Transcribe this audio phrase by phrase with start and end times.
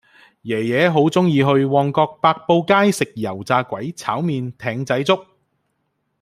[0.43, 5.27] 爺爺好鍾意去旺角白布街食油炸鬼炒麵艇仔粥